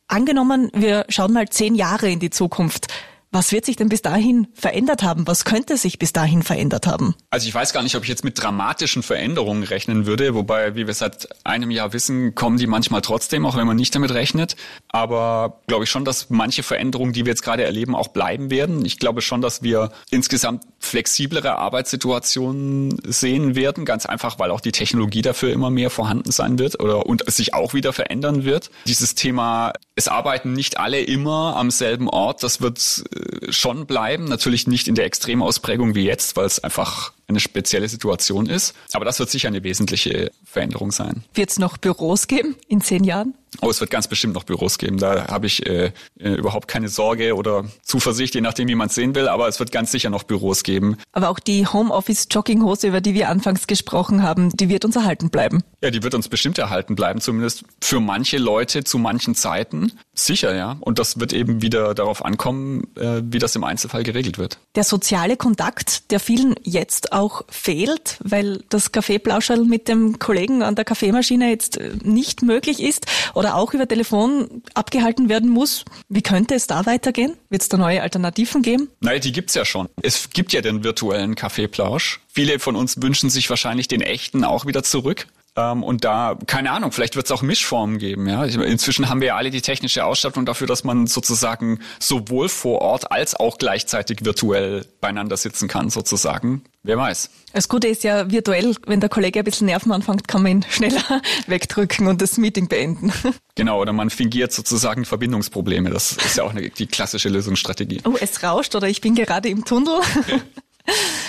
[0.07, 2.87] Angenommen, wir schauen mal zehn Jahre in die Zukunft.
[3.34, 5.26] Was wird sich denn bis dahin verändert haben?
[5.26, 7.15] Was könnte sich bis dahin verändert haben?
[7.32, 10.86] Also ich weiß gar nicht, ob ich jetzt mit dramatischen Veränderungen rechnen würde, wobei, wie
[10.86, 14.56] wir seit einem Jahr wissen, kommen die manchmal trotzdem, auch wenn man nicht damit rechnet.
[14.89, 18.86] Aber glaube ich schon, dass manche Veränderungen, die wir jetzt gerade erleben, auch bleiben werden.
[18.86, 24.72] Ich glaube schon, dass wir insgesamt flexiblere Arbeitssituationen sehen werden, ganz einfach, weil auch die
[24.72, 28.69] Technologie dafür immer mehr vorhanden sein wird oder und sich auch wieder verändern wird.
[28.86, 33.04] Dieses Thema, es arbeiten nicht alle immer am selben Ort, das wird
[33.49, 34.25] schon bleiben.
[34.25, 38.73] Natürlich nicht in der Extremausprägung wie jetzt, weil es einfach eine spezielle Situation ist.
[38.91, 41.23] Aber das wird sicher eine wesentliche Veränderung sein.
[41.33, 43.33] Wird es noch Büros geben in zehn Jahren?
[43.62, 44.97] Oh, es wird ganz bestimmt noch Büros geben.
[44.97, 48.95] Da habe ich äh, äh, überhaupt keine Sorge oder Zuversicht, je nachdem, wie man es
[48.95, 49.27] sehen will.
[49.27, 50.97] Aber es wird ganz sicher noch Büros geben.
[51.12, 55.63] Aber auch die Homeoffice-Jogginghose, über die wir anfangs gesprochen haben, die wird uns erhalten bleiben.
[55.83, 59.91] Ja, die wird uns bestimmt erhalten bleiben, zumindest für manche Leute zu manchen Zeiten.
[60.15, 60.77] Sicher, ja.
[60.79, 64.57] Und das wird eben wieder darauf ankommen, äh, wie das im Einzelfall geregelt wird.
[64.75, 70.76] Der soziale Kontakt, der vielen jetzt auch fehlt, weil das Kaffeeplauscherl mit dem Kollegen an
[70.76, 75.86] der Kaffeemaschine jetzt äh, nicht möglich ist oder auch über Telefon abgehalten werden muss.
[76.10, 77.36] Wie könnte es da weitergehen?
[77.49, 78.89] Wird es da neue Alternativen geben?
[78.99, 79.88] Nein, die gibt's ja schon.
[80.02, 82.19] Es gibt ja den virtuellen Kaffeeplausch.
[82.28, 85.28] Viele von uns wünschen sich wahrscheinlich den echten auch wieder zurück.
[85.55, 88.27] Ähm, und da, keine Ahnung, vielleicht wird es auch Mischformen geben.
[88.27, 88.43] Ja?
[88.45, 93.11] Inzwischen haben wir ja alle die technische Ausstattung dafür, dass man sozusagen sowohl vor Ort
[93.11, 96.63] als auch gleichzeitig virtuell beieinander sitzen kann, sozusagen.
[96.81, 97.29] Wer weiß.
[97.53, 100.65] Das Gute ist ja virtuell, wenn der Kollege ein bisschen Nerven anfängt, kann man ihn
[100.69, 101.03] schneller
[101.47, 103.11] wegdrücken und das Meeting beenden.
[103.55, 105.91] Genau, oder man fingiert sozusagen Verbindungsprobleme.
[105.91, 108.01] Das ist ja auch eine, die klassische Lösungsstrategie.
[108.03, 109.99] Oh, es rauscht oder ich bin gerade im Tunnel.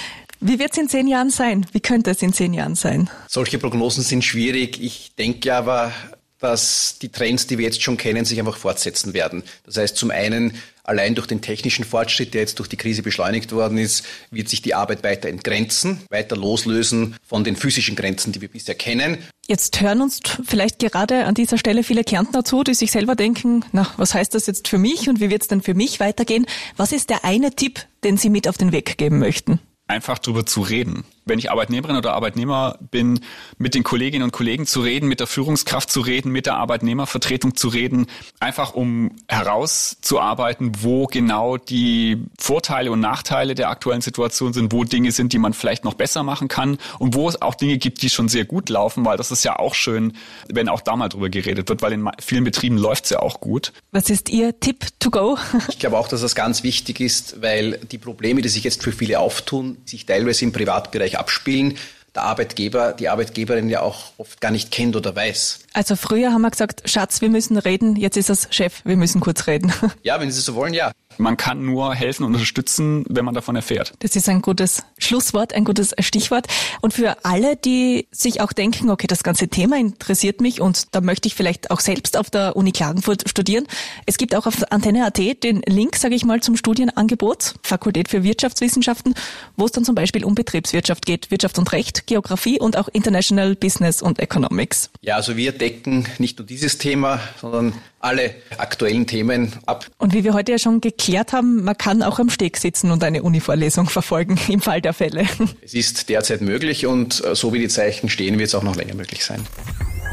[0.46, 1.64] Wie wird es in zehn Jahren sein?
[1.72, 3.08] Wie könnte es in zehn Jahren sein?
[3.28, 4.78] Solche Prognosen sind schwierig.
[4.78, 5.90] Ich denke aber,
[6.38, 9.42] dass die Trends, die wir jetzt schon kennen, sich einfach fortsetzen werden.
[9.64, 10.52] Das heißt, zum einen
[10.82, 14.60] allein durch den technischen Fortschritt, der jetzt durch die Krise beschleunigt worden ist, wird sich
[14.60, 19.16] die Arbeit weiter entgrenzen, weiter loslösen von den physischen Grenzen, die wir bisher kennen.
[19.46, 23.64] Jetzt hören uns vielleicht gerade an dieser Stelle viele Kärntner zu, die sich selber denken,
[23.72, 26.44] na, was heißt das jetzt für mich und wie wird es denn für mich weitergehen?
[26.76, 29.58] Was ist der eine Tipp, den Sie mit auf den Weg geben möchten?
[29.86, 33.20] Einfach drüber zu reden wenn ich Arbeitnehmerin oder Arbeitnehmer bin,
[33.58, 37.54] mit den Kolleginnen und Kollegen zu reden, mit der Führungskraft zu reden, mit der Arbeitnehmervertretung
[37.54, 38.06] zu reden,
[38.40, 45.12] einfach um herauszuarbeiten, wo genau die Vorteile und Nachteile der aktuellen Situation sind, wo Dinge
[45.12, 48.10] sind, die man vielleicht noch besser machen kann und wo es auch Dinge gibt, die
[48.10, 50.12] schon sehr gut laufen, weil das ist ja auch schön,
[50.48, 53.40] wenn auch da mal drüber geredet wird, weil in vielen Betrieben läuft es ja auch
[53.40, 53.72] gut.
[53.92, 55.38] Was ist Ihr Tipp to go?
[55.68, 58.92] Ich glaube auch, dass das ganz wichtig ist, weil die Probleme, die sich jetzt für
[58.92, 61.78] viele auftun, sich teilweise im Privatbereich sich abspielen,
[62.14, 65.60] der Arbeitgeber, die Arbeitgeberin ja auch oft gar nicht kennt oder weiß.
[65.72, 69.20] Also früher haben wir gesagt, Schatz, wir müssen reden, jetzt ist es Chef, wir müssen
[69.20, 69.72] kurz reden.
[70.02, 70.92] Ja, wenn Sie so wollen, ja.
[71.18, 73.92] Man kann nur helfen und unterstützen, wenn man davon erfährt.
[74.00, 76.46] Das ist ein gutes Schlusswort, ein gutes Stichwort.
[76.80, 81.00] Und für alle, die sich auch denken, okay, das ganze Thema interessiert mich und da
[81.00, 83.66] möchte ich vielleicht auch selbst auf der Uni Klagenfurt studieren.
[84.06, 89.14] Es gibt auch auf Antenne.at den Link, sage ich mal, zum Studienangebot, Fakultät für Wirtschaftswissenschaften,
[89.56, 93.54] wo es dann zum Beispiel um Betriebswirtschaft geht, Wirtschaft und Recht, Geografie und auch International
[93.54, 94.90] Business und Economics.
[95.00, 97.74] Ja, also wir decken nicht nur dieses Thema, sondern
[98.04, 99.86] alle aktuellen Themen ab.
[99.98, 103.02] Und wie wir heute ja schon geklärt haben, man kann auch am Steg sitzen und
[103.02, 105.26] eine Uni-Vorlesung verfolgen im Fall der Fälle.
[105.62, 108.76] Es ist derzeit möglich und äh, so wie die Zeichen stehen, wird es auch noch
[108.76, 109.40] länger möglich sein.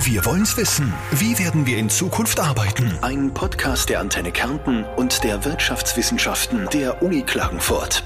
[0.03, 0.91] Wir wollen's wissen.
[1.11, 2.97] Wie werden wir in Zukunft arbeiten?
[3.01, 8.03] Ein Podcast der Antenne Kärnten und der Wirtschaftswissenschaften der Uni Klagenfurt.